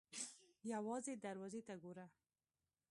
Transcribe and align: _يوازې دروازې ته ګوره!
_يوازې 0.71 1.13
دروازې 1.25 1.61
ته 1.67 1.73
ګوره! 1.83 2.05